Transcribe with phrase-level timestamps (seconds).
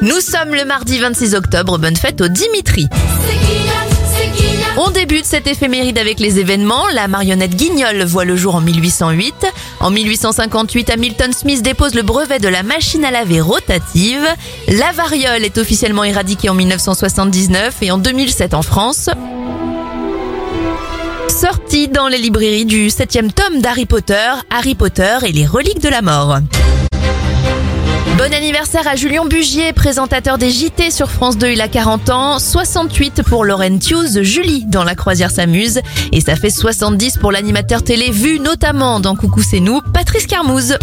[0.00, 2.88] Nous sommes le mardi 26 octobre, bonne fête au Dimitri.
[4.76, 6.86] On débute cette éphéméride avec les événements.
[6.94, 9.34] La marionnette Guignol voit le jour en 1808.
[9.80, 14.24] En 1858, Hamilton Smith dépose le brevet de la machine à laver rotative.
[14.68, 19.10] La variole est officiellement éradiquée en 1979 et en 2007 en France.
[21.28, 25.88] Sortie dans les librairies du septième tome d'Harry Potter, Harry Potter et les reliques de
[25.88, 26.38] la mort.
[28.18, 32.38] Bon anniversaire à Julien Bugier, présentateur des JT sur France 2, il a 40 ans,
[32.40, 35.80] 68 pour Lauren Hughes, Julie dans La Croisière s'amuse,
[36.10, 40.78] et ça fait 70 pour l'animateur télé vu notamment dans Coucou c'est nous, Patrice Carmouze.